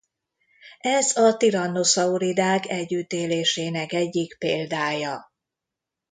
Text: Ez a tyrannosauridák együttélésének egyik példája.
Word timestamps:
Ez 0.79 1.17
a 1.17 1.37
tyrannosauridák 1.37 2.65
együttélésének 2.69 3.91
egyik 3.93 4.37
példája. 4.37 5.31